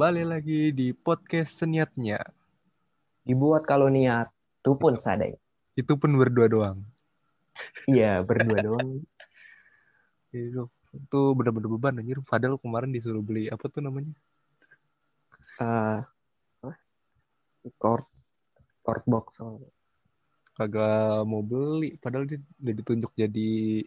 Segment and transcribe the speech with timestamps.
[0.00, 2.24] Kembali lagi di podcast seniatnya.
[3.20, 5.36] Dibuat kalau niat, itu pun sadai.
[5.76, 6.88] Itu pun berdua doang.
[7.84, 9.04] Iya, berdua doang.
[10.32, 12.16] Itu, itu bener-bener beban anjir.
[12.24, 14.16] Padahal kemarin disuruh beli apa tuh namanya?
[15.60, 16.00] Eh,
[16.64, 16.72] apa?
[17.76, 18.08] Chord,
[18.80, 19.36] chord box.
[20.56, 22.00] Kagak mau beli.
[22.00, 23.84] Padahal dia udah ditunjuk jadi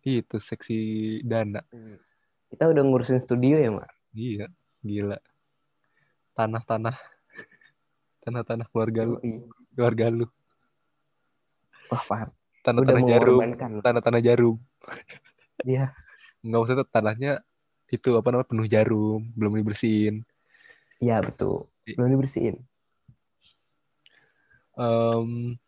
[0.00, 0.80] itu seksi
[1.28, 1.60] dana.
[2.48, 4.16] Kita udah ngurusin studio ya, Mak?
[4.16, 4.48] Iya,
[4.80, 5.20] gila.
[6.32, 6.96] Tanah-tanah.
[8.22, 9.16] Tanah-tanah keluarga lu.
[9.74, 10.26] Keluarga lu.
[11.90, 12.28] Wah, paham.
[12.62, 13.38] Tanah-tanah jarum.
[13.82, 14.56] Tanah-tanah jarum.
[15.62, 15.92] Iya,
[16.42, 17.32] Nggak usah tuh tanahnya
[17.92, 19.20] itu apa namanya penuh jarum.
[19.36, 20.24] Belum dibersihin.
[21.02, 21.66] iya betul.
[21.84, 22.62] Belum dibersihin.
[24.72, 25.58] Em,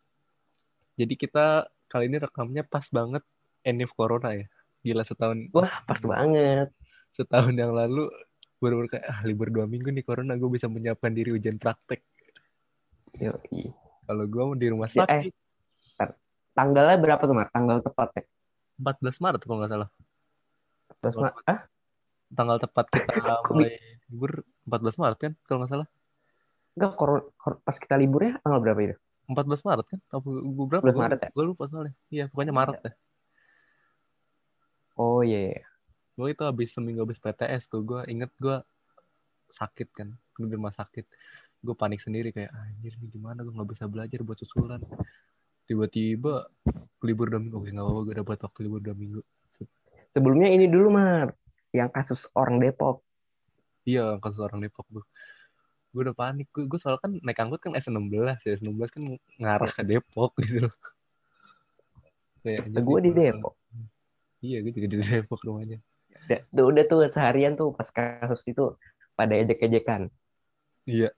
[0.97, 1.45] jadi kita
[1.85, 3.21] kali ini rekamnya pas banget
[3.61, 4.47] Enif Corona ya.
[4.81, 6.69] Gila setahun Wah, pas banget.
[7.13, 8.09] setahun yang lalu
[8.59, 12.01] baru kayak ah, libur dua minggu nih Corona gue bisa menyiapkan diri ujian praktek.
[13.19, 13.71] Yoi.
[14.05, 15.27] Kalau gue di rumah Ya, eh.
[15.27, 15.33] sakit
[16.55, 17.51] Tanggalnya berapa tuh, Mak?
[17.51, 18.23] Tanggal tepatnya?
[18.79, 19.89] 14 Maret kalau nggak salah.
[21.03, 21.33] Terus, Mak?
[21.43, 21.59] Ah,
[22.31, 23.11] Tanggal tepat kita
[23.51, 23.75] mulai
[24.07, 25.87] libur 14 Maret kan kalau nggak salah.
[26.75, 28.95] enggak, kor- kor- pas kita liburnya tanggal berapa itu?
[29.27, 29.99] 14 Maret kan?
[30.11, 30.83] Apa gue berapa?
[30.83, 31.29] 14 Maret ya?
[31.35, 31.93] Gue lupa soalnya.
[32.07, 32.91] Iya pokoknya Maret ya.
[34.95, 35.63] Oh, iya, iya.
[36.15, 38.57] Gue itu habis seminggu habis PTS tuh gue inget gue
[39.55, 41.03] sakit kan di rumah sakit.
[41.59, 43.43] Gue panik sendiri kayak anjir nih gimana?
[43.43, 44.79] Gue nggak bisa belajar buat susulan.
[45.67, 46.47] Tiba-tiba
[47.03, 49.21] libur dua minggu oke nggak apa-apa gue dapat waktu libur dua minggu.
[50.09, 51.35] Sebelumnya ini dulu, Mak.
[51.75, 53.03] Yang kasus orang Depok.
[53.85, 55.05] iya kasus orang Depok tuh.
[55.91, 59.03] Gue udah panik gue, gue soalnya kan naik angkot kan S16 ya S16 kan
[59.39, 60.67] ngarah ke Depok gitu.
[60.67, 60.75] Loh
[62.45, 63.57] kayak Gue di Depok.
[64.45, 65.81] iya gue juga di Depok rumahnya
[66.27, 68.73] tuh, udah tuh seharian tuh pas kasus itu
[69.15, 70.09] pada ejek-ejekan.
[70.85, 71.09] Iya.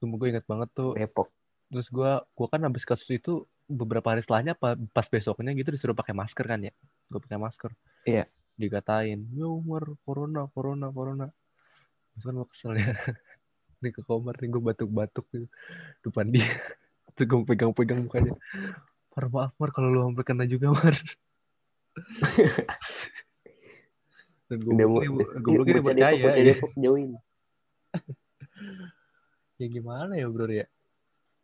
[0.00, 0.92] Sumpah gue ingat banget tuh.
[0.96, 1.32] Depok.
[1.66, 5.98] terus gue gue kan habis kasus itu beberapa hari setelahnya pa- pas besoknya gitu disuruh
[5.98, 6.72] pakai masker kan ya?
[7.10, 7.70] Gue pakai masker.
[8.06, 8.24] Iya.
[8.56, 11.26] dikatain ya Umar corona corona corona.
[12.14, 12.94] Terus kan gue kesel ya.
[13.82, 15.46] Nih ke kamar nih gue batuk-batuk gitu.
[16.06, 16.46] Depan dia.
[17.18, 18.38] Terus gue pegang-pegang mukanya.
[19.16, 20.94] Mar maaf Mar kalau lu sampai kena juga Mar
[24.46, 25.10] dan mau- gue
[25.42, 26.44] belum Bocah percaya Depok, bocah ya.
[26.54, 27.10] Depok jauhin.
[29.60, 30.66] ya gimana ya bro ya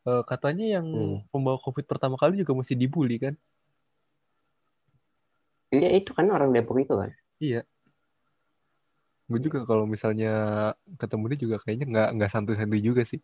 [0.03, 1.19] Eh, katanya yang Hmm.
[1.31, 3.35] pembawa covid pertama kali juga mesti dibully kan
[5.73, 7.11] Iya itu kan orang Depok itu kan.
[7.41, 7.65] Iya.
[9.25, 10.33] Gue juga kalau misalnya
[11.01, 13.23] ketemu dia juga kayaknya nggak nggak santuy-santuy juga sih.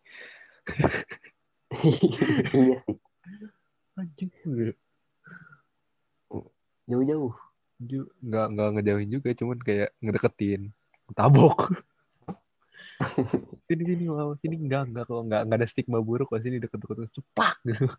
[2.57, 2.97] iya sih.
[3.99, 4.31] Anjing.
[6.89, 7.35] Jauh-jauh.
[7.79, 10.61] Nggak nggak ngejauhin juga, cuman kayak ngedeketin,
[11.15, 11.71] tabok.
[13.67, 17.07] sini sini mau sini enggak enggak kok enggak enggak ada stigma buruk kok sini deket-deket
[17.15, 17.87] cepak gitu.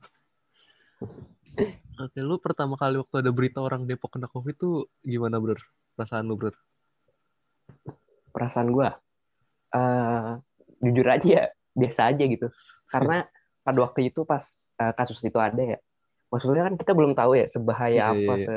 [2.01, 5.57] Oke, lu pertama kali waktu ada berita orang Depok kena covid tuh gimana bro?
[5.97, 6.53] Perasaan lu bro?
[8.33, 8.97] Perasaan gua
[9.71, 10.31] eh
[10.81, 11.45] jujur aja ya
[11.77, 12.49] biasa aja gitu.
[12.89, 13.25] Karena
[13.65, 14.45] pada waktu itu pas
[14.81, 15.79] eh, kasus itu ada ya.
[16.31, 18.57] Maksudnya kan kita belum tahu ya sebahaya apa iya, se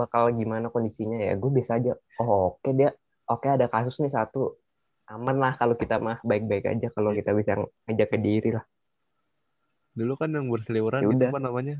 [0.00, 1.32] bakal gimana kondisinya ya.
[1.40, 1.92] Gue biasa aja.
[2.20, 2.90] Oh, oke dia
[3.30, 4.54] oke ada kasus nih satu.
[5.08, 7.18] Aman lah kalau kita mah baik-baik aja kalau Iya.
[7.22, 7.52] kita bisa
[7.86, 8.64] ngajak ke diri lah.
[9.94, 11.76] Dulu kan yang berseliweran Ya itu apa namanya?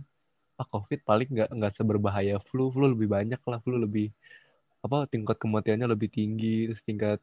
[0.54, 4.14] Ah, COVID paling nggak nggak seberbahaya flu, flu lebih banyak lah, flu lebih
[4.84, 7.18] apa tingkat kematiannya lebih tinggi, terus tingkat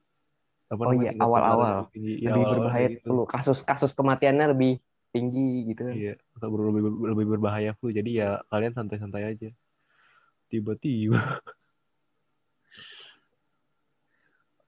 [0.67, 1.71] apa Oh iya, awal-awal.
[1.71, 2.13] lebih tinggi.
[2.19, 3.07] Iya, Lebih berbahaya gitu.
[3.07, 3.23] flu.
[3.29, 4.71] Kasus-kasus kematiannya lebih
[5.15, 5.95] tinggi gitu kan.
[5.95, 6.81] Iya, lebih,
[7.13, 7.87] lebih berbahaya flu.
[7.93, 9.49] Jadi ya kalian santai-santai aja.
[10.51, 11.39] Tiba-tiba.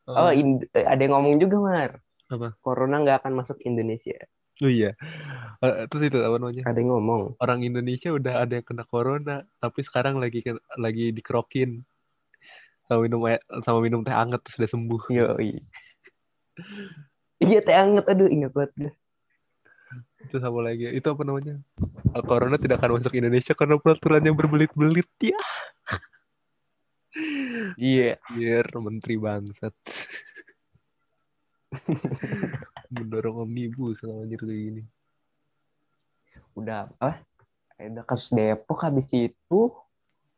[0.08, 1.92] Oh, Eh, in- eh, ada yang ngomong juga, Mar.
[2.32, 2.56] Apa?
[2.60, 4.16] Corona nggak akan masuk Indonesia.
[4.64, 4.96] oh iya.
[5.60, 6.64] Eh, terus itu apa namanya?
[6.68, 7.36] Ada yang ngomong.
[7.40, 10.44] Orang Indonesia udah ada yang kena corona, tapi sekarang lagi
[10.80, 11.84] lagi dikerokin
[12.88, 13.24] sama minum
[13.64, 15.02] sama minum teh hangat terus udah sembuh.
[15.12, 15.52] Yoi.
[17.44, 18.06] Iya, teh anget.
[18.08, 18.72] Aduh, ingat banget.
[18.80, 18.92] gue.
[20.28, 20.90] Itu sama lagi.
[20.92, 21.60] Itu apa namanya?
[22.24, 25.40] Corona tidak akan masuk Indonesia karena peraturannya berbelit-belit ya.
[27.78, 28.18] Iya.
[28.34, 29.74] Biar menteri bangsat.
[32.94, 34.82] Mendorong omnibus kalau anjir kayak gini.
[36.54, 37.22] Udah, apa?
[37.82, 39.62] Ada kasus Depok habis itu.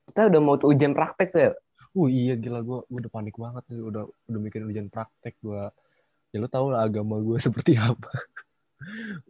[0.08, 1.52] Kita udah mau ujian praktek ya.
[1.96, 5.64] Oh iya gila gue udah panik banget nih udah udah mikirin ujian praktek gue
[6.36, 8.12] ya lu tau lah agama gue seperti apa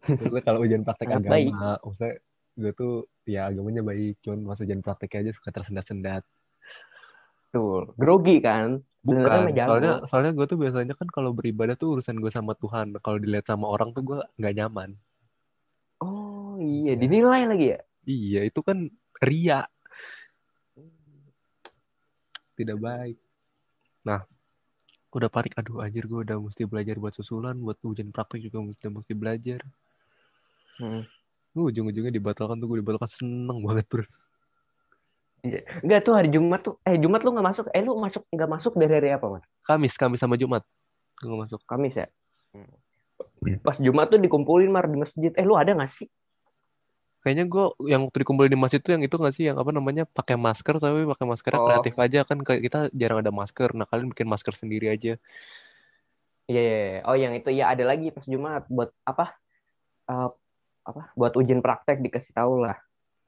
[0.06, 1.52] maksudnya kalau ujian praktek Sangat agama baik.
[1.86, 2.14] maksudnya
[2.56, 2.94] gue tuh
[3.28, 6.24] ya agamanya baik cuman pas ujian praktek aja suka tersendat-sendat
[7.56, 7.96] Betul.
[7.96, 8.84] Grogi kan?
[9.00, 12.92] Bukan, soalnya soalnya gue tuh biasanya kan kalau beribadah tuh urusan gue sama Tuhan.
[13.00, 14.92] Kalau dilihat sama orang tuh gue nggak nyaman.
[16.04, 17.80] Oh iya, dinilai lagi ya?
[18.04, 18.92] Iya, itu kan
[19.24, 19.64] ria.
[22.60, 23.16] Tidak baik.
[24.04, 24.28] Nah,
[25.16, 25.56] udah panik.
[25.56, 29.60] Aduh, anjir gue udah mesti belajar buat susulan, buat ujian praktek juga mesti mesti belajar.
[30.76, 31.08] Hmm.
[31.56, 34.04] Gue ujung-ujungnya dibatalkan tuh gue dibatalkan seneng banget bro.
[35.46, 35.62] Iya.
[35.86, 36.76] Enggak tuh hari Jumat tuh.
[36.84, 37.66] Eh Jumat lu nggak masuk.
[37.72, 39.46] Eh lu masuk nggak masuk dari hari apa mas?
[39.64, 40.68] Kamis, Kamis sama Jumat.
[41.22, 41.62] Gue nggak masuk.
[41.64, 42.08] Kamis ya.
[43.46, 43.58] Iya.
[43.62, 45.32] Pas Jumat tuh dikumpulin mar di masjid.
[45.38, 46.10] Eh lu ada nggak sih?
[47.26, 50.06] Kayaknya gue yang waktu dikumpulin di masjid tuh yang itu nggak sih yang apa namanya
[50.06, 51.66] pakai masker tapi pakai maskernya Oh.
[51.74, 53.74] kreatif aja kan kayak kita jarang ada masker.
[53.74, 55.18] Nah kalian bikin masker sendiri aja.
[56.46, 56.62] Iya.
[56.62, 57.00] iya, iya.
[57.10, 59.34] Oh yang itu ya ada lagi pas Jumat buat apa?
[60.06, 60.30] Eh,
[60.86, 61.02] apa?
[61.18, 62.78] Buat ujian praktek dikasih tahu lah.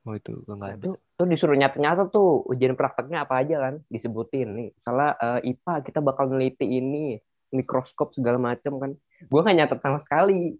[0.06, 0.84] Oh itu gue nggak ada.
[0.94, 4.70] Tuh, tuh disuruh nyata-nyata tuh ujian prakteknya apa aja kan disebutin nih.
[4.78, 7.18] Salah eh, IPA kita bakal neliti ini
[7.50, 8.92] mikroskop segala macam kan.
[9.26, 10.54] Gua nggak nyatet sama sekali.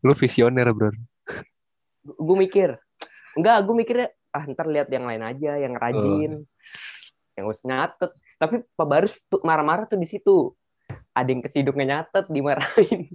[0.00, 0.90] Lu visioner bro.
[2.16, 2.68] Gue mikir
[3.36, 6.44] enggak gue mikirnya ah ntar lihat yang lain aja yang rajin
[7.36, 10.52] yang harus nyatet tapi Pak Barus tuh marah-marah tuh di situ
[11.12, 13.12] ada yang keciduk nyatet dimarahin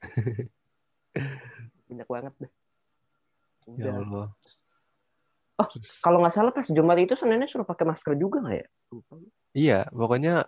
[1.88, 2.52] banyak banget deh
[3.64, 3.96] Ya.
[3.96, 4.28] Allah.
[5.56, 5.68] Oh.
[6.04, 8.66] kalau nggak salah pas Jumat itu Seninnya suruh pakai masker juga nggak ya
[9.56, 10.44] Iya, pokoknya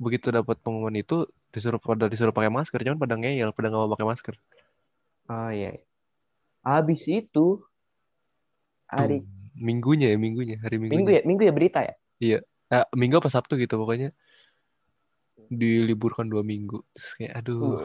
[0.00, 3.92] begitu dapat pengumuman itu disuruh pada disuruh pakai masker, cuman pada ngeyel, pada nggak mau
[3.92, 4.34] pakai masker.
[5.28, 5.76] oh iya
[6.68, 7.64] habis itu
[8.88, 10.96] hari Tuh, minggunya ya, minggunya, hari minggunya.
[11.00, 11.94] minggu ya minggu ya berita ya
[12.68, 14.12] Eh, minggu apa Sabtu gitu pokoknya
[15.48, 16.84] diliburkan dua minggu.
[16.92, 17.80] Terus kayak aduh,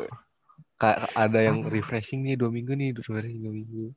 [0.84, 1.08] Uh.
[1.16, 3.96] ada yang refreshing nih dua minggu nih, refreshing dua minggu.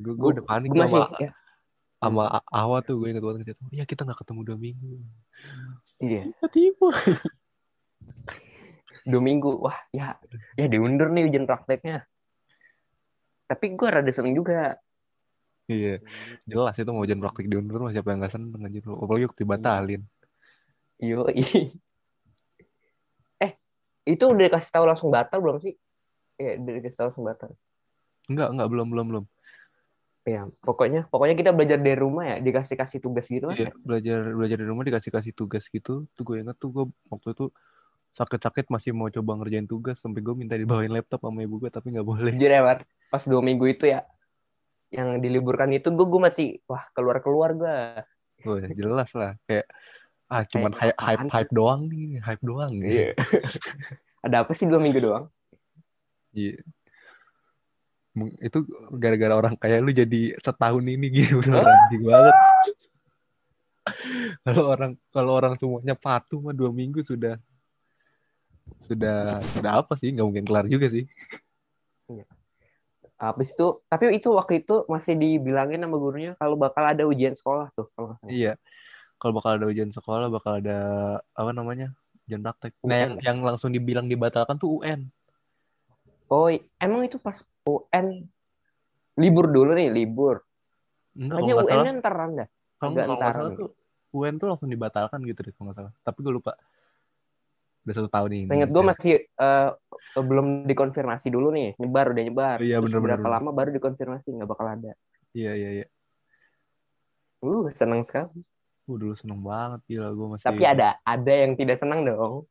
[0.00, 1.30] Gue gue Gua- udah panik tuh masih sama, ya
[2.00, 3.62] sama Awa tuh gue inget banget gitu.
[3.74, 4.92] Ya kita nggak ketemu dua minggu.
[6.00, 6.88] iya Tiba-tiba.
[9.08, 10.16] dua minggu wah ya
[10.56, 12.04] ya diundur nih ujian prakteknya
[13.48, 14.76] tapi gue rada seneng juga
[15.68, 16.00] Iya,
[16.48, 18.80] jelas itu mau ujian praktik diundur mah siapa yang nggak seneng anjir.
[18.88, 20.02] Apalagi waktu dibatalin.
[20.96, 21.28] Yo,
[23.44, 23.52] eh
[24.08, 25.76] itu udah dikasih tahu langsung batal belum sih?
[26.40, 27.50] Iya, udah dikasih tahu langsung batal.
[28.32, 29.24] Enggak, enggak belum belum belum.
[30.24, 33.56] Iya, pokoknya pokoknya kita belajar dari rumah ya, dikasih kasih tugas gitu kan?
[33.60, 36.08] Iya, belajar belajar di rumah dikasih kasih tugas gitu.
[36.16, 37.52] Tuh gue inget tuh gue waktu itu
[38.18, 41.94] sakit-sakit masih mau coba ngerjain tugas sampai gue minta dibawain laptop sama ibu gue tapi
[41.94, 42.34] nggak boleh.
[42.34, 42.82] Jujur ya, Mar,
[43.14, 44.02] pas dua minggu itu ya,
[44.90, 47.78] yang diliburkan itu gue gue masih wah keluar keluar gue.
[48.42, 49.70] Gue jelas lah kayak
[50.28, 52.72] ah cuman Kayak hype hype hype doang nih, hype doang.
[52.82, 53.14] Iya.
[54.26, 55.30] Ada apa sih dua minggu doang?
[56.34, 56.58] Iya.
[58.18, 58.66] Mung- Itu
[58.98, 62.34] gara-gara orang kayak lu jadi setahun ini gitu anjing banget.
[64.44, 67.40] Kalau orang kalau orang semuanya patuh mah dua minggu sudah
[68.88, 71.04] sudah sudah apa sih nggak mungkin kelar juga sih.
[73.18, 77.66] Habis itu, tapi itu waktu itu masih dibilangin sama gurunya kalau bakal ada ujian sekolah
[77.74, 77.90] tuh.
[77.98, 78.14] Kalau.
[78.30, 78.54] Iya.
[79.18, 80.78] Kalau bakal ada ujian sekolah, bakal ada
[81.34, 81.90] apa namanya?
[82.30, 82.78] Ujian praktek.
[82.86, 83.02] Nah, UN.
[83.02, 85.10] yang, yang langsung dibilang dibatalkan tuh UN.
[86.30, 86.46] Oh,
[86.78, 88.22] emang itu pas UN
[89.18, 90.46] libur dulu nih, libur.
[91.18, 92.48] Enggak, Kayaknya kalau nggak UN salah, nya ntaran dah.
[92.78, 93.70] kalau nggak salah tuh
[94.14, 95.92] UN tuh langsung dibatalkan gitu deh kalau nggak salah.
[96.06, 96.52] Tapi gue lupa.
[97.88, 98.46] Udah satu tahun ini.
[98.52, 99.68] Seingat gue masih eh,
[100.20, 102.58] belum dikonfirmasi dulu nih, nyebar udah nyebar.
[102.60, 103.32] Iya, bener, berapa bener.
[103.40, 104.92] lama baru dikonfirmasi nggak bakal ada.
[105.32, 105.86] Iya, iya, iya.
[107.40, 108.44] Uh, senang sekali.
[108.84, 110.44] Gue dulu seneng banget gila gue masih.
[110.52, 112.44] Tapi ada ada yang tidak senang dong,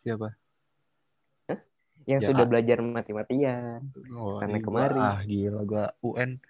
[0.00, 0.32] Siapa?
[2.08, 2.48] yang Ya, sudah ah.
[2.48, 3.84] belajar mati-matian.
[4.16, 4.96] Oh, Sana ini gua- kemari.
[4.96, 6.40] Ah, gila gue UN.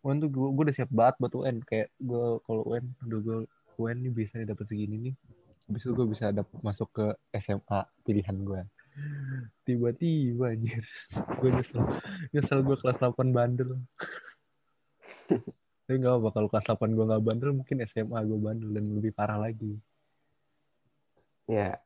[0.00, 1.56] UN tuh gue, gue udah siap banget buat UN.
[1.68, 3.38] Kayak gue kalau UN, aduh gue
[3.76, 5.14] UN nih bisa nih dapet segini nih.
[5.66, 7.06] Habis itu gue bisa dapet masuk ke
[7.42, 8.62] SMA pilihan gue.
[9.66, 10.86] Tiba-tiba anjir.
[11.42, 11.82] Gue nyesel.
[12.30, 13.82] Nyesel gue kelas 8 bandel.
[15.86, 19.10] Tapi gak apa kalau kelas 8 gue gak bandel mungkin SMA gue bandel dan lebih
[19.10, 19.74] parah lagi.
[21.46, 21.78] Ya,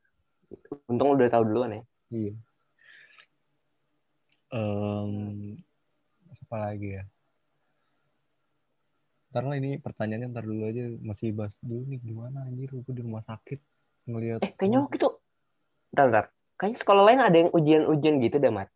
[0.88, 1.82] untung udah tahu duluan ya.
[2.08, 2.34] Iya.
[4.56, 5.12] Em,
[6.48, 7.04] apa lagi ya?
[9.30, 13.02] Ntar lah ini pertanyaannya ntar dulu aja masih bahas dulu nih gimana anjir gue di
[13.02, 13.58] rumah sakit
[14.10, 15.08] ngelihat Eh, kayaknya waktu itu,
[15.88, 16.24] bentar, bentar.
[16.58, 18.68] Kayaknya sekolah lain ada yang ujian-ujian gitu deh, Mat.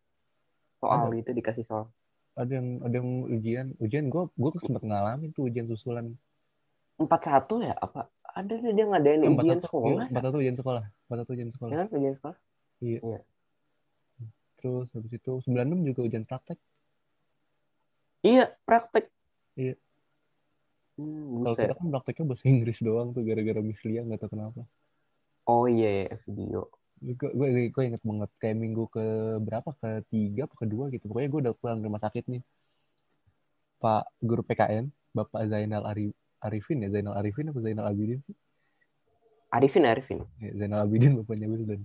[0.79, 1.19] Soal Ada.
[1.19, 1.85] itu dikasih soal.
[2.35, 6.11] ada yang ada yang ujian ujian gue gue sempat ngalamin tuh ujian susulan
[6.99, 7.71] Empat satu ya?
[7.79, 8.11] Apa?
[8.27, 10.11] Ada deh dia ngadain ujian sekolah.
[10.11, 12.37] empat satu ujian sekolah empat satu ujian sekolah Ya kan, ujian sekolah.
[14.55, 16.59] terus habis itu 96 juga ujian praktek
[18.19, 19.07] Iya, praktek.
[20.95, 24.61] Hmm, Kalau kita kan prakteknya bahasa Inggris doang tuh gara-gara Miss Lia nggak tahu kenapa.
[25.45, 26.71] Oh iya, iya, video.
[27.03, 29.03] Gue, gue, gue inget banget kayak minggu ke
[29.43, 31.11] berapa ke tiga apa kedua gitu.
[31.11, 32.41] Pokoknya gue udah pulang dari rumah sakit nih.
[33.83, 38.23] Pak guru PKN, Bapak Zainal Ari- Arifin ya, Zainal Arifin apa Zainal Abidin?
[39.51, 40.19] Arifin, Arifin.
[40.39, 41.83] Ya, Zainal Abidin bapaknya Wildan.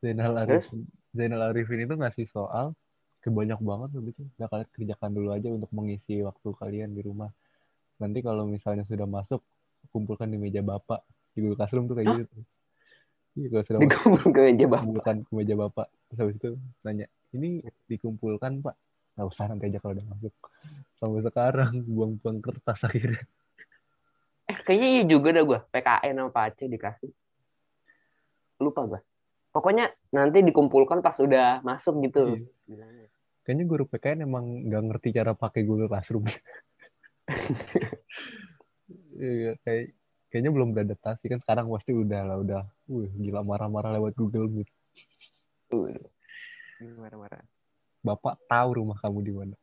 [0.00, 0.70] Zainal Terus?
[0.70, 0.80] Arifin.
[1.10, 2.72] Zainal Arifin itu ngasih soal
[3.20, 4.22] kebanyak banget tuh gitu.
[4.40, 7.28] Nah, kalian kerjakan dulu aja untuk mengisi waktu kalian di rumah.
[8.00, 9.44] Nanti kalau misalnya sudah masuk,
[9.92, 11.04] kumpulkan di meja bapak.
[11.36, 12.18] Di Google Classroom tuh kayak Hah?
[12.24, 12.36] gitu.
[13.38, 14.82] Iya, kalau sudah masuk, Dikumpul ke meja bapak.
[14.82, 15.86] kumpulkan ke meja bapak.
[16.08, 16.50] Terus habis itu
[16.82, 17.50] nanya, ini
[17.86, 18.74] dikumpulkan pak?
[19.14, 20.34] Nggak usah nanti aja kalau udah masuk.
[20.98, 23.22] Sampai sekarang, buang-buang kertas akhirnya.
[24.50, 25.58] Eh, kayaknya iya juga dah gue.
[25.70, 27.10] PKN sama Pak Aceh dikasih.
[28.58, 29.00] Lupa gue.
[29.54, 32.42] Pokoknya nanti dikumpulkan pas udah masuk gitu.
[32.66, 32.86] Iya.
[33.46, 36.26] Kayaknya guru PKN emang nggak ngerti cara pakai Google Classroom.
[39.20, 39.94] Iya, kayak
[40.30, 44.70] kayaknya belum beradaptasi kan sekarang pasti udah lah udah, wih gila marah-marah lewat Google Meet.
[45.70, 46.10] Waduh.
[46.98, 47.44] Marah-marah.
[48.00, 49.56] Bapak tahu rumah kamu di mana.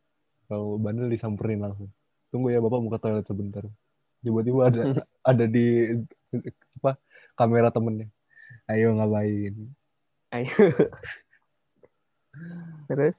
[0.47, 1.89] Kalau bandel disamperin langsung.
[2.29, 3.65] Tunggu ya bapak buka toilet sebentar.
[4.21, 4.81] Tiba-tiba ada
[5.35, 5.97] ada di
[6.79, 6.99] apa
[7.35, 8.07] kamera temennya.
[8.67, 9.55] Ayo ngapain?
[10.35, 10.51] Ayo.
[12.91, 13.17] Terus?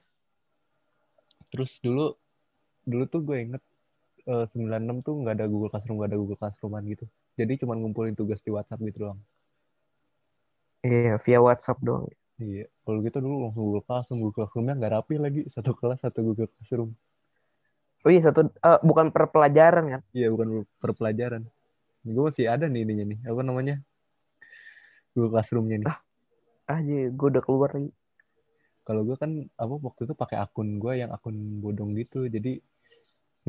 [1.49, 2.13] Terus dulu
[2.85, 3.63] dulu tuh gue inget
[4.29, 7.05] eh, 96 tuh nggak ada Google Classroom nggak ada Google Classrooman gitu.
[7.35, 9.19] Jadi cuma ngumpulin tugas di WhatsApp gitu doang.
[10.85, 12.07] Iya, via WhatsApp doang.
[12.39, 16.23] Iya, kalau gitu dulu langsung Google Classroom, Google Classroomnya nggak rapi lagi, satu kelas satu
[16.23, 16.95] Google Classroom.
[18.07, 20.01] Oh iya, satu eh, bukan per pelajaran kan?
[20.15, 21.43] Iya, bukan per pelajaran.
[22.07, 23.75] Gue masih ada nih ininya nih, apa namanya?
[25.11, 25.87] Google Classroomnya nih.
[26.69, 27.91] Ah, gue udah keluar lagi.
[28.87, 32.63] Kalau gue kan apa waktu itu pakai akun gue yang akun bodong gitu, jadi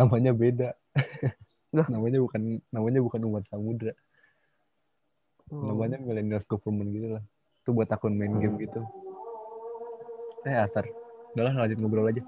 [0.01, 0.69] namanya beda.
[1.93, 3.93] Namanya bukan namanya bukan umat samudra,
[5.51, 5.67] Oh.
[5.67, 7.23] namanya millennials government gitu lah.
[7.61, 8.83] Itu buat akun main game gitu.
[10.43, 10.87] Eh asar.
[11.31, 12.23] Udah lah lanjut ngobrol aja.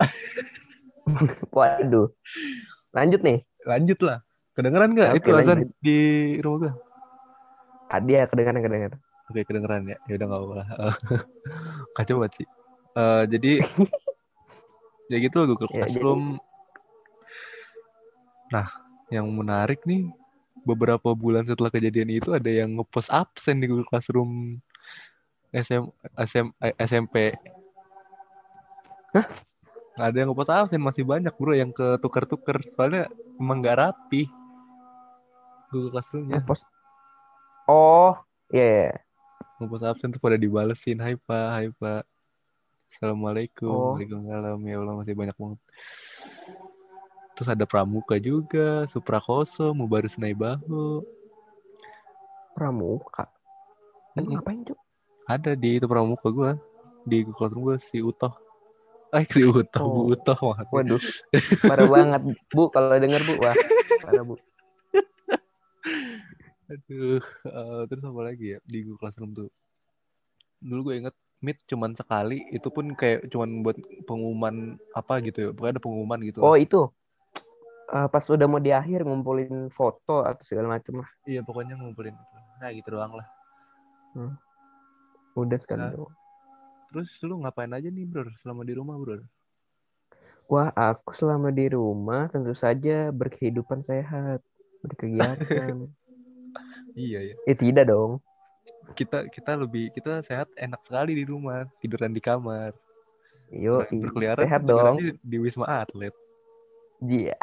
[1.52, 2.08] Waduh.
[2.92, 3.44] Lanjut nih.
[3.64, 4.20] Lanjut lah.
[4.52, 5.68] Kedengeran nggak Oke, itu lanjut.
[5.78, 5.98] di
[6.40, 6.72] rumah gue?
[7.88, 8.98] Tadi ya kedengaran kedengaran.
[9.28, 9.96] Oke kedengeran ya.
[10.04, 10.64] Ya udah nggak apa-apa.
[11.96, 12.46] Kacau banget sih.
[12.92, 13.52] Eh, jadi
[15.08, 16.22] ya gitu Google Ya, jadi- Classroom.
[18.50, 18.66] Nah,
[19.10, 20.10] yang menarik nih
[20.66, 24.60] beberapa bulan setelah kejadian itu ada yang ngepost absen di Google Classroom
[25.50, 27.34] SM, SM, eh, SMP.
[29.14, 29.26] Hah?
[29.98, 34.30] Ada yang ngepost absen masih banyak bro yang ketukar-tukar soalnya emang nggak rapi
[35.70, 36.38] Google Classroomnya.
[36.42, 36.62] Ngepost.
[37.70, 38.18] Oh,
[38.50, 38.90] iya.
[38.90, 38.94] iya.
[39.60, 42.02] ngepost absen tuh pada dibalesin hai pak hai pak
[42.96, 43.92] assalamualaikum Oh.
[43.94, 45.60] waalaikumsalam ya allah masih banyak banget
[47.40, 51.00] terus ada pramuka juga suprakoso mubarus naibahu
[52.52, 53.24] Pramuka.
[54.12, 54.36] Emang Mm-mm.
[54.36, 54.76] ngapain, Cuk?
[55.24, 56.52] ada di itu pramuka gua
[57.08, 58.28] di classroom gua si utoh
[59.16, 60.12] eh si utoh bu Oh.
[60.12, 61.00] utoh maksudnya.
[61.00, 61.02] Waduh.
[61.64, 62.68] Parah banget, Bu.
[62.68, 63.34] Kalau denger, Bu.
[63.40, 63.56] Wah,
[64.04, 64.36] parah, Bu.
[66.70, 67.18] aduh
[67.50, 69.48] eh, terus apa lagi ya di Google Classroom tuh
[70.60, 73.74] dulu gue inget meet cuman sekali itu pun kayak cuman buat
[74.06, 76.86] pengumuman apa gitu ya pokoknya ada pengumuman gitu Oh, itu.
[77.90, 81.10] Eh, pas udah mau di akhir ngumpulin foto atau segala macem lah.
[81.26, 82.14] iya pokoknya ngumpulin
[82.62, 83.26] nah gitu doang lah
[85.34, 85.92] Udah sekali Nah.
[85.94, 86.14] doang.
[86.90, 89.22] Terus lu ngapain aja nih bro selama di rumah bro?
[90.50, 94.42] Wah, aku selama di rumah tentu saja berkehidupan sehat,
[94.86, 95.86] berkegiatan.
[96.90, 97.34] Iya ya.
[97.46, 98.18] eh tidak dong.
[98.98, 102.74] Kita kita lebih kita sehat enak sekali di rumah tiduran di kamar.
[103.54, 104.98] Yo, Nah, berkeliaran sehat dong.
[104.98, 106.10] tidurannya di wisma atlet.
[106.98, 107.38] Iya.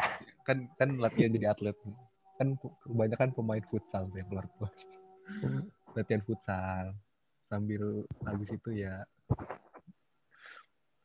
[0.48, 1.76] Kan kan latihan jadi atlet.
[2.40, 2.56] Kan
[2.88, 4.72] kebanyakan pemain futsal yang keluar keluar.
[5.96, 6.96] Latihan futsal
[7.52, 9.04] sambil habis itu ya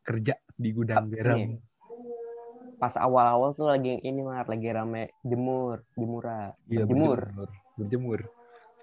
[0.03, 1.39] kerja di gudang garam.
[1.39, 1.59] Nih,
[2.79, 6.51] Pas awal-awal tuh lagi ini mah lagi rame jemur, jemuran.
[6.67, 7.19] Iya jemur.
[7.23, 7.49] berjemur.
[7.79, 8.19] Berjemur.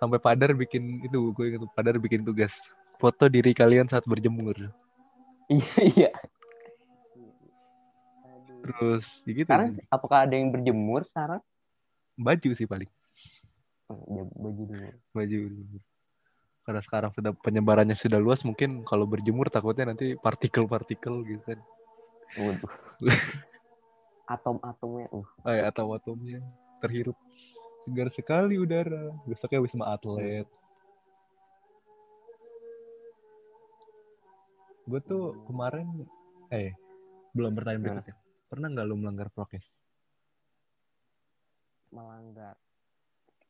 [0.00, 2.52] Sampai Padar bikin itu gue ingat Padar bikin tugas
[2.97, 4.57] foto diri kalian saat berjemur.
[5.50, 6.11] Iya, iya.
[8.71, 9.49] Terus ya gitu.
[9.50, 11.41] Sekarang apakah ada yang berjemur sekarang?
[12.21, 12.91] baju sih paling
[13.89, 14.89] Oh, ya, baju dulu.
[15.11, 15.39] baju
[16.62, 21.59] karena sekarang sudah penyebarannya sudah luas mungkin kalau berjemur takutnya nanti partikel-partikel gitu kan
[22.39, 22.71] Waduh.
[24.37, 25.09] Atom-atomnya.
[25.11, 25.27] Uh.
[25.49, 26.39] eh, atau atomnya
[26.79, 27.17] terhirup
[27.83, 30.47] segar sekali udara besoknya wisma atlet
[34.87, 35.87] gue tuh kemarin
[36.50, 36.75] eh
[37.33, 38.00] belum pertanyaan Gimana?
[38.05, 38.17] berikutnya
[38.50, 39.62] pernah nggak lu melanggar prokes
[41.90, 42.54] melanggar.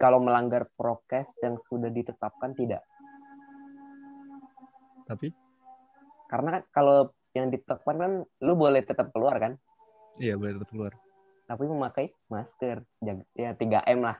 [0.00, 2.80] Kalau melanggar prokes yang sudah ditetapkan tidak.
[5.04, 5.28] Tapi
[6.24, 9.58] Karena kan kalau yang ditetapkan kan lu boleh tetap keluar kan,
[10.22, 10.92] iya boleh tetap keluar.
[11.50, 12.80] tapi memakai masker.
[13.34, 14.16] Ya 3M lah.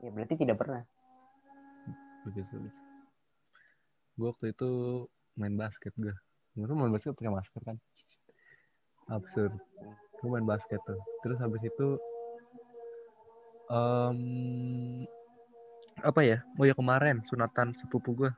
[0.00, 0.82] Ya berarti tidak pernah.
[2.24, 2.74] Bagus, bagus.
[4.16, 4.70] Gue waktu itu
[5.36, 6.16] main basket gue.
[6.56, 7.76] Menurut main basket pakai masker kan?
[9.06, 9.54] Absurd.
[10.18, 10.98] Gue main basket tuh.
[11.22, 11.88] Terus habis itu
[13.66, 14.20] em
[16.02, 16.38] apa ya?
[16.60, 18.30] Oh ya kemarin sunatan sepupu gue.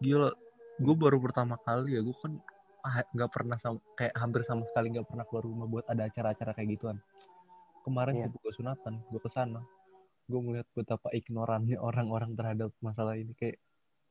[0.00, 0.32] Gila,
[0.80, 2.00] gue baru pertama kali ya.
[2.00, 2.32] Gue kan
[2.80, 6.56] ah, nggak pernah sama, kayak hampir sama sekali nggak pernah keluar rumah buat ada acara-acara
[6.56, 6.96] kayak gituan.
[7.84, 8.28] Kemarin Iya.
[8.28, 9.60] sepupu gue sunatan, gue ke sana.
[10.28, 13.60] Gue melihat betapa ignorannya orang-orang terhadap masalah ini kayak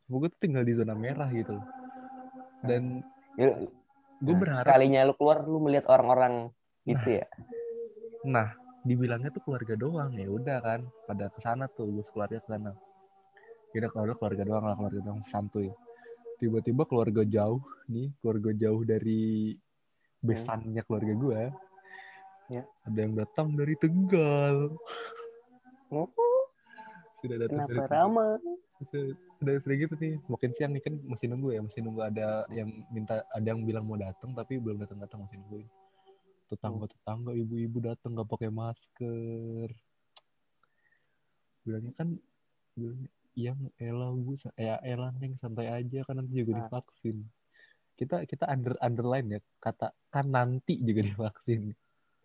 [0.09, 1.65] gue tuh tinggal di zona merah gitu loh.
[2.65, 3.01] Dan
[3.37, 3.55] Ya,
[4.19, 6.51] gue nah, berharap sekalinya lu keluar lu melihat orang-orang
[6.83, 7.25] itu ya.
[8.27, 8.51] nah
[8.83, 10.11] dibilangnya tuh keluarga doang.
[10.15, 12.71] Ya udah kan pada ke sana tuh gue keluarga ke sana
[13.69, 15.69] kira kalau keluarga doang lah keluarga doang santuy.
[16.39, 17.61] Tiba-tiba keluarga jauh
[17.91, 19.53] nih keluarga jauh dari
[20.19, 21.41] besannya keluarga gue
[22.49, 22.65] Ya.
[22.81, 24.73] ada yang datang dari Tegal.
[25.93, 26.09] Oh,
[27.19, 28.31] sudah datang kenapa dari ramah?
[28.79, 30.13] Sudah- sering gitu nih.
[30.27, 31.61] Makin siang nih kan masih nunggu ya.
[31.63, 35.39] Masih nunggu ada yang minta ada yang bilang mau datang tapi belum datang datang masih
[35.39, 35.67] nungguin.
[36.49, 39.69] Tetangga tetangga ibu-ibu datang nggak pakai masker.
[41.63, 42.09] Bilangnya kan
[42.73, 46.67] bilangnya yang elah bu ya elah neng santai aja kan nanti juga Ah.
[46.67, 47.17] divaksin.
[47.95, 51.75] Kita kita under underline ya kata kan nanti juga divaksin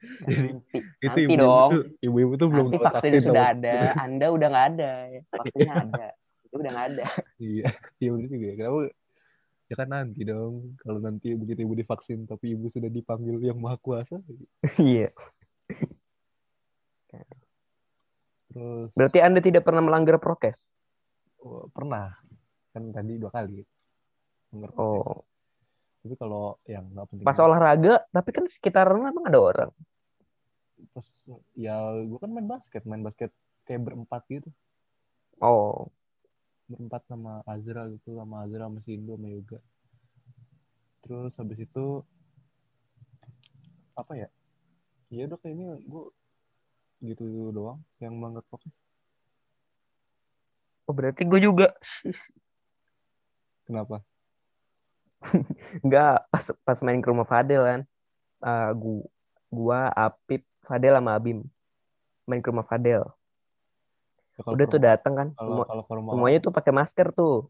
[0.28, 1.70] Jadi, Nanti, itu ibu-ibu dong.
[1.70, 4.90] tuh ibu-ibu tuh belum Nanti vaksin sudah ada, Anda udah nggak ada.
[5.10, 5.20] ya.
[5.30, 6.06] Vaksinnya ada.
[6.44, 7.04] Itu udah nggak ada.
[7.36, 7.68] Iya,
[7.98, 8.54] iya bener juga ya.
[8.56, 8.80] Kenapa?
[9.64, 10.54] Ya kan nanti dong.
[10.78, 14.20] Kalau nanti begitu ibu divaksin, tapi ibu sudah dipanggil yang maha kuasa.
[14.78, 15.10] Iya.
[18.50, 20.54] Terus Berarti Anda tidak pernah melanggar prokes?
[21.44, 22.08] oh, pernah
[22.72, 23.60] kan tadi dua kali.
[24.48, 24.70] Bener.
[24.78, 25.22] Oh,
[26.00, 27.24] Tapi kalau yang nggak penting.
[27.26, 29.70] pas olahraga, tapi kan sekitaran emang ada orang.
[30.92, 31.06] Pas,
[31.56, 33.30] ya gue kan main basket, main basket
[33.64, 34.50] kayak berempat gitu.
[35.40, 35.88] Oh,
[36.68, 39.58] Berempat sama Azra gitu, sama Azra, sama Sindo, sama Yoga.
[41.04, 41.84] Terus habis itu
[43.94, 44.28] apa ya?
[45.12, 46.04] Ya udah kayaknya gue
[47.04, 48.72] gitu doang yang melanggar prokes.
[50.88, 51.72] oh berarti gue juga.
[53.64, 54.04] Kenapa?
[55.84, 57.80] Enggak, pas pas main ke rumah Fadel kan.
[58.44, 59.00] Eh, gua,
[59.48, 61.44] gua, Apip, Fadel sama Abim
[62.24, 63.04] main ke rumah Fadel.
[64.34, 65.28] Ya, Udah tuh dateng kan.
[65.36, 67.48] kalau Semua, kalau rumah semuanya tuh pakai masker tuh.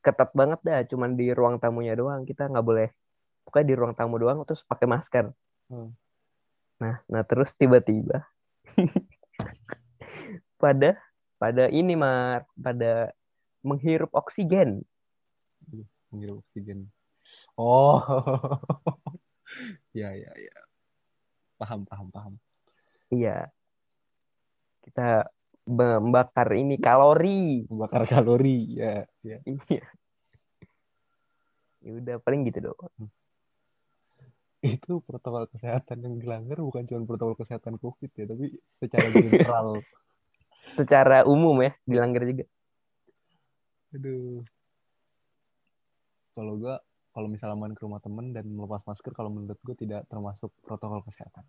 [0.00, 2.24] Ketat banget dah, cuman di ruang tamunya doang.
[2.24, 2.88] Kita nggak boleh.
[3.44, 5.32] Pokoknya di ruang tamu doang terus pakai masker.
[5.72, 5.92] Hmm.
[6.80, 8.24] Nah, nah terus tiba-tiba
[10.62, 10.96] pada
[11.36, 13.12] pada ini mar pada
[13.60, 14.80] menghirup oksigen.
[16.08, 16.88] menghirup oksigen.
[17.60, 18.00] Oh,
[19.98, 20.54] ya ya ya.
[21.60, 22.34] Paham paham paham.
[23.12, 23.52] Iya.
[24.80, 25.28] Kita
[25.68, 27.68] membakar ini kalori.
[27.68, 29.38] Membakar kalori ya ya.
[29.44, 29.84] Iya.
[31.84, 33.12] Ya udah paling gitu doang.
[34.60, 38.46] Itu protokol kesehatan yang dilanggar bukan cuma protokol kesehatan COVID ya, tapi
[38.76, 39.68] secara general.
[40.78, 42.44] Secara umum ya dilanggar juga.
[43.96, 44.44] Aduh.
[46.36, 46.78] Kalau gua
[47.10, 51.02] kalau misalnya main ke rumah temen dan melepas masker kalau menurut gue tidak termasuk protokol
[51.06, 51.42] kesehatan.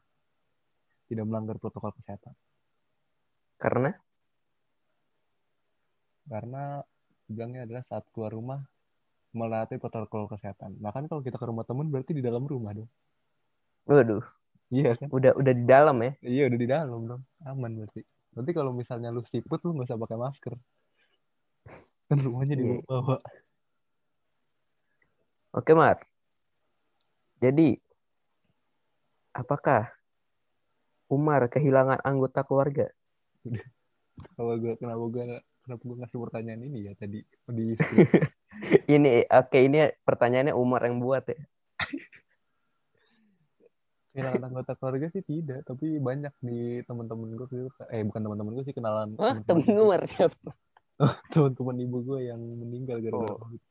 [1.05, 2.33] Tidak melanggar protokol kesehatan.
[3.61, 3.93] Karena
[6.25, 6.81] karena
[7.27, 8.59] bilangnya adalah saat keluar rumah
[9.31, 10.79] melatih protokol kesehatan.
[10.79, 12.89] Nah kan kalau kita ke rumah temen berarti di dalam rumah dong.
[13.87, 14.23] waduh,
[14.71, 15.07] Iya kan?
[15.11, 16.11] udah udah di dalam ya.
[16.23, 17.21] Iya udah di dalam dong.
[17.43, 18.01] Aman berarti.
[18.31, 20.53] Nanti kalau misalnya lu siput lu nggak usah pakai masker.
[22.07, 22.83] Kan rumahnya di Iya.
[22.87, 23.19] bawah.
[25.51, 25.99] Oke, Mar.
[27.43, 27.75] Jadi
[29.35, 29.91] apakah
[31.11, 32.87] Umar kehilangan anggota keluarga?
[34.37, 35.23] Kalau gue kenapa gue
[35.65, 37.73] kenapa gue ngasih pertanyaan ini ya tadi di
[38.95, 41.39] ini oke ini pertanyaannya Umar yang buat ya.
[44.11, 47.47] kehilangan anggota keluarga sih tidak, tapi banyak di teman-teman gue.
[47.95, 49.97] Eh bukan teman-teman gue sih kenalan Wah, temen gue.
[50.03, 50.51] Siapa?
[51.33, 53.70] teman-teman ibu gue yang meninggal gara-gara Oh.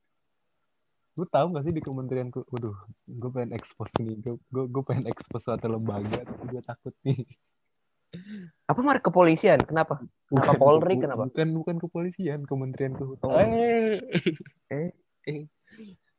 [1.20, 2.72] Lu tahu gak sih di kementerian ku, waduh,
[3.04, 7.20] gue pengen expose nih, gue, gue, gue pengen expose suatu lembaga, tapi gue takut nih.
[8.64, 9.60] Apa Mar kepolisian?
[9.68, 10.00] Kenapa?
[10.32, 10.96] Kenapa Polri?
[10.96, 11.22] bu- Kenapa?
[11.28, 13.36] Bukan, bukan kepolisian, kementerian kehutanan.
[13.36, 14.00] Oh.
[14.72, 14.96] Eh,
[15.28, 15.44] eh,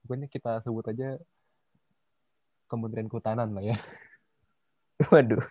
[0.05, 1.17] pokoknya kita sebut aja
[2.69, 3.77] kementerian kehutanan lah ya.
[5.09, 5.41] Waduh.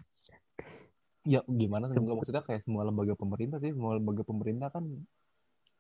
[1.21, 4.89] ya gimana sih maksudnya kayak semua lembaga pemerintah sih semua lembaga pemerintah kan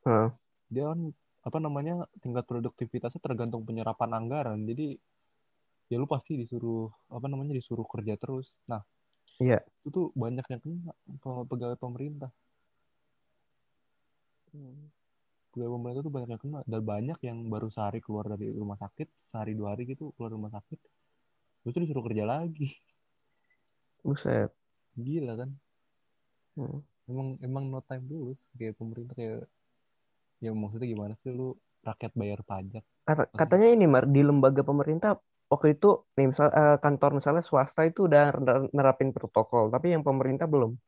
[0.04, 0.28] Heeh.
[0.68, 1.00] dia kan
[1.40, 4.60] apa namanya tingkat produktivitasnya tergantung penyerapan anggaran.
[4.68, 4.96] Jadi
[5.90, 8.52] ya lu pasti disuruh apa namanya disuruh kerja terus.
[8.68, 8.82] Nah
[9.40, 9.64] Iya.
[9.80, 12.28] itu tuh banyak yang kena pe- pegawai pemerintah.
[15.50, 16.60] Pegawai pemerintah tuh banyak yang kena.
[16.68, 20.52] Dan banyak yang baru sehari keluar dari rumah sakit sehari dua hari gitu keluar rumah
[20.52, 20.78] sakit.
[21.64, 22.68] Terus tuh disuruh kerja lagi.
[24.04, 24.52] Buset.
[24.96, 25.50] gila kan?
[26.58, 26.82] Hmm.
[27.08, 29.48] emang emang no time dulu kayak pemerintah kayak
[30.40, 31.52] ya maksudnya gimana sih lu
[31.84, 35.16] rakyat bayar pajak Kata- katanya ini Mar di lembaga pemerintah
[35.52, 40.06] waktu itu nih misal eh, kantor misalnya swasta itu udah ner- nerapin protokol tapi yang
[40.06, 40.78] pemerintah belum.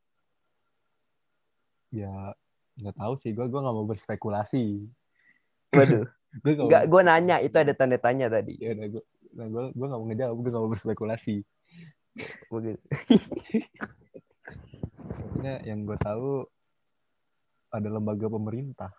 [1.93, 2.33] ya
[2.81, 4.89] nggak tahu sih gue gue nggak mau berspekulasi
[5.77, 6.09] Waduh.
[6.45, 8.57] gue nggak gue nanya itu ada tanda tanya tadi.
[8.57, 9.03] ya udah gue
[9.37, 11.37] nah gue gue nggak mau ngejawab gue nggak mau berspekulasi
[12.53, 12.81] Begitu.
[15.01, 16.45] Maksudnya yang gue tahu
[17.73, 18.93] ada lembaga pemerintah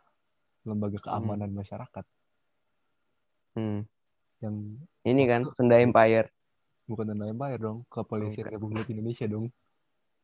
[0.63, 2.06] lembaga keamanan masyarakat
[3.54, 3.86] Hmm.
[4.39, 4.56] yang
[5.04, 6.28] Ini kan Sunda Empire.
[6.84, 8.43] bukan tanda empire dong kepolisian.
[8.45, 9.47] Republik Indonesia dong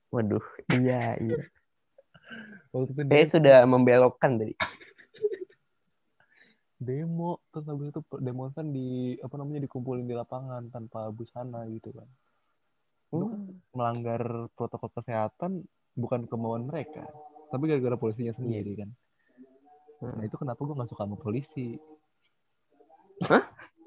[0.10, 0.42] Waduh.
[0.70, 1.40] Iya, iya.
[2.70, 4.58] waktu itu dia sudah membelokkan tadi.
[6.78, 8.88] demo terus habis itu demonstran di
[9.20, 12.08] apa namanya dikumpulin di lapangan tanpa busana gitu kan
[13.10, 13.60] kan Hmm.
[13.72, 14.22] melanggar
[14.54, 17.04] protokol kesehatan bukan kemauan mereka
[17.48, 19.09] tapi gara-gara polisinya sendiri kan Hmm.
[20.00, 21.76] Nah itu kenapa gue nggak suka sama polisi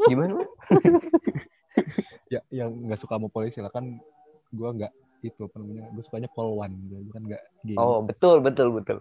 [0.03, 0.45] Gimana?
[2.29, 3.89] ya yang nggak suka sama polisi lah kan
[4.53, 8.75] gue nggak itu apa namanya gue sukanya polwan gue bukan nggak gay Oh, betul, betul,
[8.77, 8.99] betul.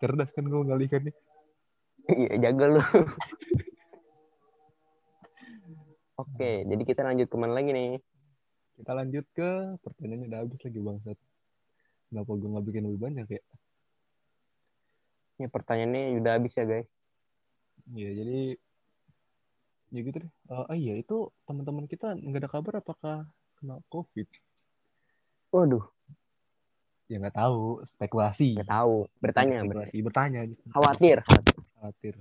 [0.00, 1.12] cerdas kan gue ngalihkannya
[2.02, 2.82] Iya, jaga lu.
[6.18, 8.02] Oke, jadi kita lanjut ke mana lagi nih?
[8.72, 11.18] kita lanjut ke pertanyaannya udah habis lagi bangsat
[12.12, 13.42] kenapa gue nggak bikin lebih banyak ya
[15.40, 16.88] Ini pertanyaannya udah habis ya, guys.
[17.96, 18.40] Iya, jadi
[19.90, 20.32] ya gitu deh.
[20.52, 23.16] Eh, ah iya, itu teman-teman kita nggak ada kabar apakah
[23.58, 24.28] kena COVID?
[25.56, 25.84] Waduh,
[27.10, 28.56] Ya nggak tahu, spekulasi.
[28.60, 29.08] nggak tahu.
[29.20, 30.40] Bertanya, spekulasi, bertanya.
[30.72, 31.18] Khawatir.
[31.76, 32.14] Khawatir.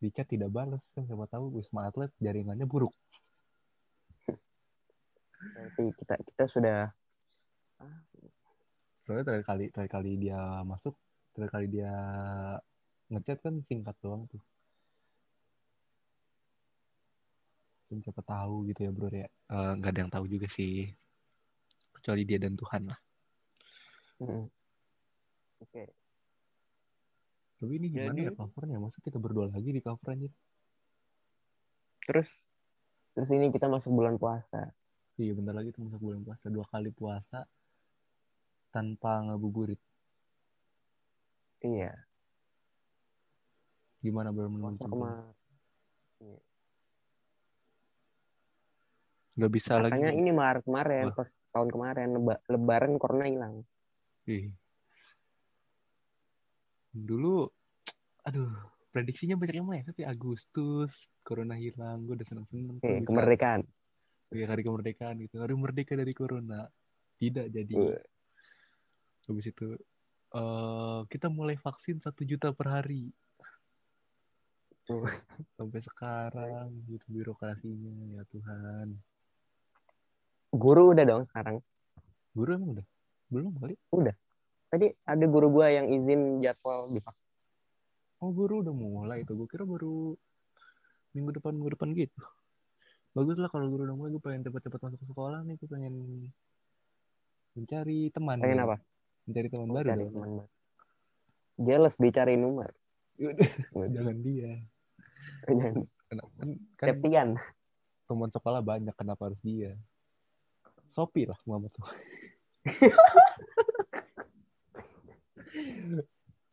[0.00, 2.92] Di chat tidak balas kan siapa tahu Wisma Atlet jaringannya buruk.
[5.44, 6.78] Berarti kita kita sudah
[9.04, 10.96] Soalnya terakhir kali terakhir kali dia masuk,
[11.36, 11.92] terakhir kali dia
[13.12, 14.40] ngechat kan singkat doang tuh.
[17.92, 19.28] Dan siapa tahu gitu ya bro ya.
[19.28, 20.88] Eh, nggak ada yang tahu juga sih.
[21.92, 22.98] Kecuali dia dan Tuhan lah.
[24.24, 24.48] Mm.
[25.68, 25.84] Oke.
[27.60, 28.78] Tapi ini gimana Jadi- ya covernya?
[28.80, 30.28] Masa kita berdua lagi di cover aja?
[32.08, 32.28] Terus
[33.12, 34.72] terus ini kita masuk bulan puasa.
[35.20, 36.44] Iya bentar lagi tuh masuk bulan puasa.
[36.48, 37.44] Dua kali puasa
[38.74, 39.78] tanpa ngabuburit.
[41.62, 41.94] Iya.
[44.02, 44.90] Gimana menurut lu?
[44.90, 45.30] kemarin.
[49.34, 49.94] Gak bisa lagi.
[49.94, 51.16] Katanya ini Maret kemarin, Wah.
[51.22, 53.54] pas tahun kemarin leba- lebaran corona hilang.
[54.26, 54.50] Ih.
[56.94, 57.46] Dulu,
[58.22, 58.50] aduh,
[58.94, 59.82] prediksinya banyak yang main.
[59.82, 60.94] Tapi Agustus,
[61.26, 62.06] corona hilang.
[62.06, 62.78] Gue udah seneng-seneng.
[62.78, 63.62] bisa- kemerdekaan.
[64.34, 65.42] Iya, hari kemerdekaan gitu.
[65.42, 66.66] Hari merdeka dari corona.
[67.18, 67.74] Tidak jadi.
[67.74, 68.13] Wah.
[69.28, 69.78] Habis itu,
[70.34, 73.08] eh kita mulai vaksin satu juta per hari.
[74.90, 75.08] Wah.
[75.56, 78.20] Sampai sekarang, gitu birokrasinya.
[78.20, 78.88] Ya Tuhan.
[80.54, 81.58] Guru udah dong sekarang.
[82.36, 82.86] Guru emang udah?
[83.32, 83.74] Belum kali?
[84.70, 87.24] Tadi ada guru gua yang izin jadwal divaksin.
[88.24, 89.36] Oh, guru udah mulai itu.
[89.36, 90.16] Gue kira baru
[91.12, 92.20] minggu depan, minggu depan gitu.
[93.12, 94.10] Bagus lah kalau guru udah mulai.
[94.16, 95.54] Gue pengen cepat-cepat masuk ke sekolah nih.
[95.60, 95.94] Gue pengen
[97.52, 98.40] mencari teman.
[98.40, 98.66] Pengen gitu.
[98.66, 98.76] apa?
[99.24, 99.86] Mencari teman baru.
[99.88, 100.12] Cari dong.
[100.12, 100.50] teman baru.
[101.54, 102.70] Jealous dicari nomor.
[103.72, 104.58] Jangan dia.
[105.48, 105.74] Jangan.
[106.10, 106.18] Kan,
[106.76, 107.28] kan Septian.
[108.04, 108.94] teman sekolah banyak.
[108.98, 109.72] Kenapa harus dia?
[110.92, 111.86] Sopi lah Muhammad tuh.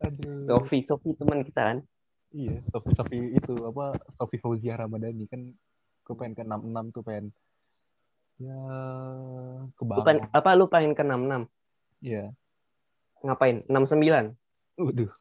[0.02, 0.46] Aduh.
[0.50, 1.78] Sofi, Sofi teman kita kan.
[2.32, 5.52] Iya, Sofi Sofi itu apa Sofi Fauzia Ramadhani kan
[6.02, 7.26] gue pengen ke 66 tuh pengen
[8.42, 8.58] ya
[9.78, 10.18] ke bawah.
[10.32, 11.46] apa lu pengen ke 66?
[12.02, 12.34] Iya.
[13.22, 13.64] Ngapain?
[13.70, 14.36] 69.
[14.82, 15.12] Waduh.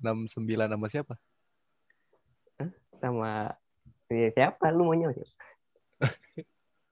[0.00, 1.14] 69 sama siapa?
[2.94, 3.52] Sama
[4.08, 5.12] ya, siapa lu maunya?
[5.12, 5.44] siapa?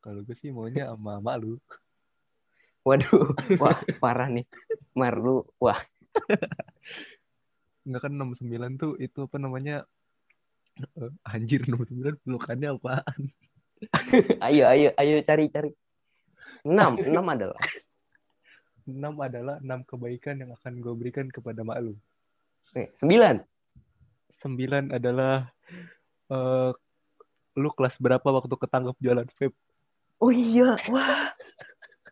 [0.05, 1.59] Kalau gue sih maunya sama mak lu.
[2.87, 4.47] Waduh, wah parah nih.
[4.95, 5.79] Mar lu, wah
[7.87, 9.87] Enggak kan 69 tuh itu apa namanya?
[10.99, 13.21] Eh, anjir 69 pelukannya apaan?
[14.47, 15.71] ayo, ayo, ayo cari, cari.
[16.67, 17.63] Enam, enam adalah.
[18.87, 21.95] Enam adalah enam kebaikan yang akan gue berikan kepada mak lu.
[22.71, 23.43] Sembilan.
[24.39, 25.51] Sembilan adalah
[26.31, 26.71] eh
[27.57, 29.57] lu kelas berapa waktu ketangkep jualan vape?
[30.23, 31.33] Oh iya, wah.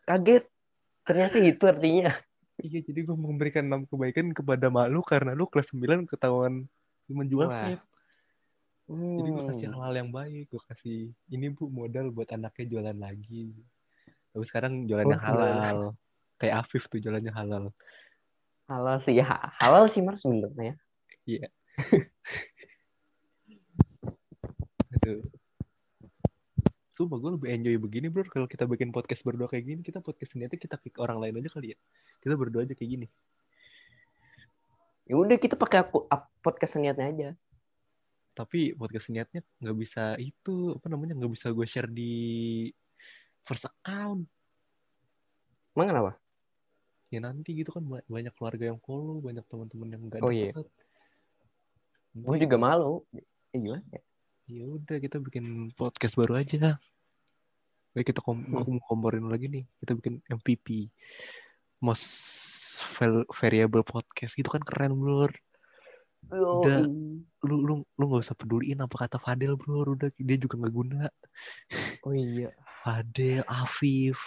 [0.05, 0.45] Kaget.
[1.05, 2.11] Ternyata itu artinya.
[2.55, 6.65] Iya, jadi gue memberikan enam kebaikan kepada mak lu karena lu kelas 9 ketahuan
[7.07, 7.83] menjual vape.
[8.85, 9.75] Jadi gue kasih Hmm.
[9.81, 10.45] hal-hal yang baik.
[10.53, 13.53] Gue kasih ini bu modal buat anaknya jualan lagi.
[14.33, 15.79] Tapi sekarang jualannya Oh, halal.
[16.39, 17.71] Kayak Afif tuh jualannya halal.
[18.67, 19.29] Halal sih ya.
[19.61, 20.75] Halal sih Mar sebenarnya.
[21.29, 21.49] Iya.
[25.01, 25.23] Aduh.
[26.95, 30.39] Sumpah gue lebih enjoy begini bro Kalau kita bikin podcast berdua kayak gini Kita podcast
[30.39, 31.79] niatnya kita kick orang lain aja kali ya
[32.23, 33.07] Kita berdua aja kayak gini
[35.11, 36.07] Ya udah kita pakai aku
[36.41, 37.29] podcast niatnya aja.
[38.39, 42.71] Tapi podcast niatnya nggak bisa itu Apa namanya nggak bisa gue share di
[43.43, 44.31] First account
[45.75, 46.24] Emang kenapa?
[47.15, 50.51] Ya nanti gitu kan ba- banyak keluarga yang follow Banyak teman-teman yang gak Oh, iya.
[52.15, 53.03] Gue juga malu.
[53.15, 53.23] Eh,
[53.55, 54.03] gimana ya?
[54.45, 56.77] udah kita bikin podcast baru aja
[57.95, 58.61] Baik kita kom Hmm.
[58.61, 60.93] aku mau komporin lagi nih kita bikin MVP
[61.81, 62.05] most
[63.33, 65.31] variable podcast gitu kan keren bro
[66.29, 66.85] Udah.
[67.41, 71.09] lu lu lu nggak usah peduliin apa kata Fadel bro udah dia juga nggak guna
[72.05, 72.53] Oh iya.
[72.83, 74.21] Fadel Afif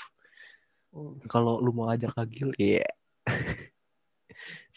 [1.31, 2.85] kalau lu mau ajak Agil ya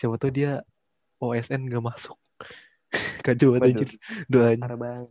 [0.01, 0.65] siapa tahu dia
[1.21, 2.17] OSN nggak masuk.
[3.25, 3.93] Kacau anjir
[4.27, 4.65] doanya.
[4.65, 5.11] Parah banget.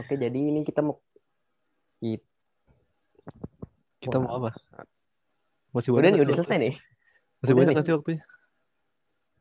[0.00, 1.02] Oke, jadi ini kita mau
[2.00, 2.24] It-
[4.00, 4.54] kita mau apa?
[5.74, 6.74] Masih Udah nih, udah selesai nih.
[7.42, 8.22] masih Udah banyak sih waktunya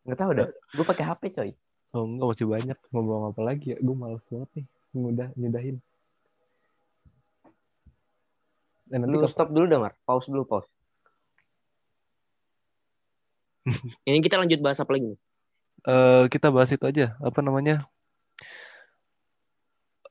[0.03, 0.47] Nggak tahu dah.
[0.73, 1.51] Gue pakai HP, coy.
[1.93, 2.77] Oh enggak masih banyak.
[2.91, 3.77] Ngomong apa lagi ya?
[3.79, 4.65] Gue males banget nih.
[4.97, 5.77] Ngudah nyudahin
[8.87, 9.93] Dan nanti Lu stop dulu dah, Mar.
[10.03, 10.69] Pause dulu, pause.
[14.09, 15.15] ini kita lanjut bahas apa lagi?
[15.83, 17.83] Eh, kita bahas itu aja apa namanya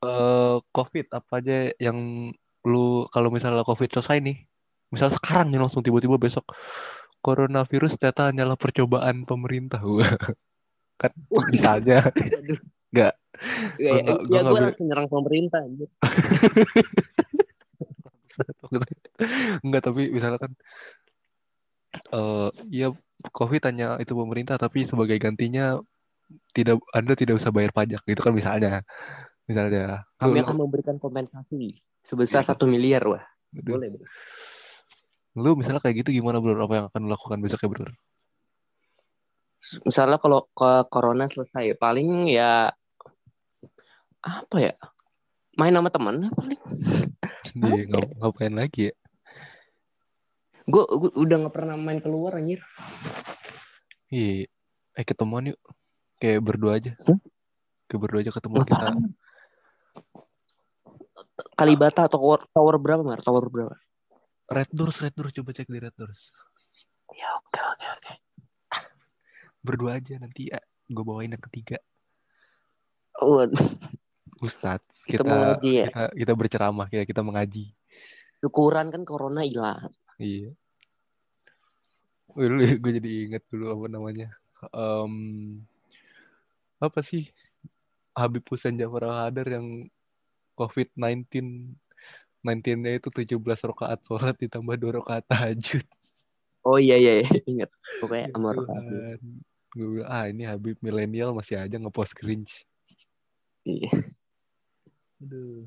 [0.05, 2.29] eh covid apa aja yang
[2.61, 4.45] lu kalau misalnya covid selesai nih
[4.93, 6.45] misal sekarang nih langsung tiba-tiba besok
[7.25, 9.81] coronavirus ternyata hanyalah percobaan pemerintah
[11.01, 11.13] kan
[11.65, 12.59] Aduh.
[12.93, 13.13] Nggak.
[13.81, 15.65] Ya, ya, ya gue langsung nyerang pemerintah.
[19.65, 20.51] enggak tapi misalnya kan
[21.93, 22.87] eh ya
[23.31, 25.79] covid hanya itu pemerintah tapi sebagai gantinya
[26.57, 28.81] tidak anda tidak usah bayar pajak gitu kan misalnya
[29.45, 33.23] misalnya Kami akan memberikan kompensasi sebesar satu miliar, wah.
[33.55, 33.79] Aduh.
[33.79, 34.05] Boleh, bro.
[35.33, 36.53] Lu misalnya kayak gitu gimana bro?
[36.53, 37.93] Apa yang akan lakukan besoknya bro?
[39.87, 42.69] Misalnya kalau ke corona selesai, paling ya
[44.23, 44.75] apa ya?
[45.53, 46.61] Main sama temen paling.
[47.53, 48.93] Iya, ngap- ngapain lagi ya?
[50.65, 52.63] Gue udah nggak pernah main keluar anjir.
[54.09, 54.49] Iya,
[54.97, 55.59] eh ketemuan yuk.
[56.17, 56.97] Kayak berdua aja.
[57.05, 57.19] Hmm?
[57.85, 58.73] Kayak berdua aja ketemu kita.
[58.79, 59.13] Apaan?
[61.53, 63.21] Kalibata atau tower, tower berapa, Mar?
[63.21, 63.75] Tower berapa?
[64.49, 66.33] Red Doors, Red Doors coba cek di Red Doors.
[67.13, 68.13] Ya oke oke oke.
[69.61, 70.57] Berdua aja nanti ya.
[70.89, 71.77] Gue bawain yang ketiga.
[73.21, 73.61] Waduh,
[74.43, 74.83] Ustadz.
[75.07, 75.87] kita Kita mau ngaji ya.
[75.87, 77.65] kita, kita berceramah kayak kita mengaji.
[78.43, 79.87] Syukuran kan corona hilang.
[80.19, 80.51] Iya.
[82.35, 84.29] Dulu gue jadi inget dulu apa namanya.
[84.75, 85.13] Em,
[86.83, 87.31] apa sih?
[88.13, 89.89] Habib Hussein Jafar Al-Hadar yang
[90.53, 91.25] COVID-19
[92.43, 95.87] 19-nya itu 17 rakaat sholat ditambah 2 rakaat tahajud.
[96.67, 97.39] Oh iya iya, iya.
[97.47, 97.71] ingat.
[98.03, 99.19] Pokoknya Ya Tuhan.
[99.73, 102.67] Gue bilang, ah ini Habib milenial masih aja ngepost cringe.
[103.63, 103.89] Iya.
[105.23, 105.63] Aduh.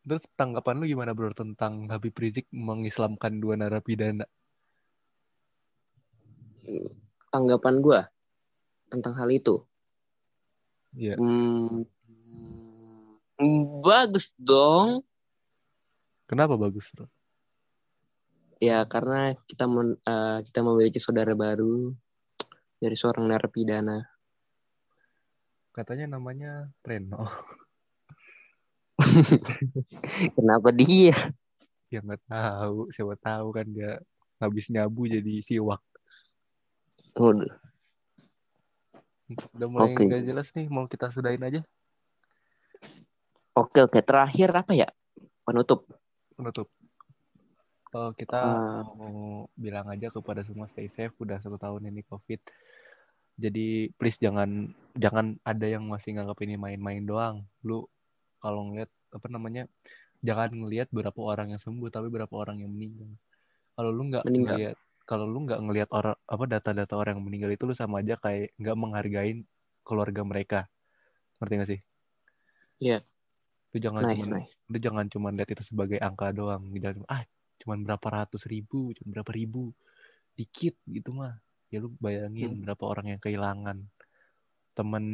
[0.00, 4.24] Terus tanggapan lu gimana bro tentang Habib Rizik mengislamkan dua narapidana?
[7.28, 8.00] Tanggapan gua
[8.88, 9.60] tentang hal itu.
[10.96, 11.20] Iya.
[11.20, 11.84] Hmm,
[13.84, 15.04] bagus dong.
[16.24, 17.06] Kenapa bagus bro?
[18.56, 21.92] Ya karena kita men, eh, kita memiliki saudara baru
[22.80, 24.04] dari seorang narapidana.
[25.80, 27.24] Katanya namanya Reno.
[30.36, 31.16] Kenapa dia?
[31.88, 33.96] Ya nggak tahu, siapa tahu kan dia
[34.36, 35.80] habis nyabu jadi siwak.
[37.16, 37.48] Waduh.
[39.56, 40.04] Udah mulai Oke.
[40.04, 41.64] nggak jelas nih, mau kita sudahin aja
[43.56, 44.04] Oke oke.
[44.04, 44.88] Terakhir apa ya?
[45.48, 45.88] Penutup.
[46.36, 46.68] penutup.
[47.96, 48.84] Oh, kita Ah.
[49.00, 52.40] mau bilang aja kepada semua stay safe, udah satu tahun ini COVID.
[53.40, 57.48] Jadi please jangan jangan ada yang masih nganggap ini main-main doang.
[57.64, 57.88] Lu
[58.38, 59.64] kalau ngeliat apa namanya
[60.20, 63.08] jangan ngelihat berapa orang yang sembuh tapi berapa orang yang meninggal.
[63.74, 64.76] Kalau lu nggak ngelihat
[65.08, 68.52] kalau lu nggak ngelihat orang apa data-data orang yang meninggal itu lu sama aja kayak
[68.60, 69.48] nggak menghargain
[69.82, 70.60] keluarga mereka.
[71.40, 71.80] Ngerti gak sih?
[72.80, 72.98] Iya.
[73.70, 74.54] lu jangan Nice, cuma nice.
[74.66, 76.68] lu jangan cuma lihat itu sebagai angka doang.
[76.74, 77.24] Jangan ah
[77.60, 79.72] cuman berapa ratus ribu cuman berapa ribu.
[80.36, 81.34] Dikit gitu mah
[81.70, 82.62] ya lu bayangin Hmm.
[82.62, 83.78] berapa orang yang kehilangan
[84.72, 85.04] temen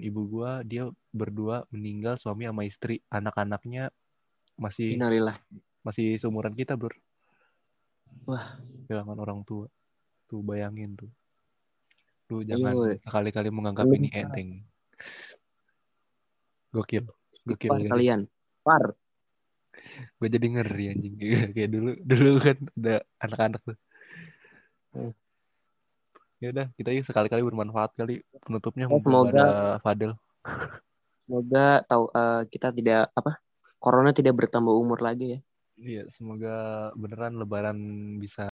[0.00, 3.90] ibu gua dia berdua meninggal suami sama istri anak-anaknya
[4.56, 5.36] masih Innalillah.
[5.80, 6.90] masih seumuran kita bro
[8.24, 8.58] Wah.
[8.84, 9.66] kehilangan orang tua
[10.26, 11.10] tuh bayangin tuh
[12.28, 12.94] lu Ayo, jangan woy.
[13.00, 14.62] sekali-kali menganggap Lu ini enteng
[16.70, 17.04] gokil
[17.44, 17.90] gokil Par guys.
[17.90, 18.20] kalian.
[18.62, 18.84] Par.
[20.12, 21.14] gue jadi ngeri anjing
[21.54, 23.78] kayak dulu dulu kan ada anak-anak tuh
[24.90, 25.14] Hmm.
[26.40, 29.46] Ya udah kita yuk sekali-kali bermanfaat kali penutupnya Ya, semoga- ada
[29.84, 30.12] Fadel
[31.28, 33.32] Semoga tahu eh, kita tidak apa
[33.78, 35.38] corona tidak bertambah umur lagi ya.
[35.80, 36.54] iya semoga
[36.96, 37.78] beneran lebaran
[38.20, 38.44] bisa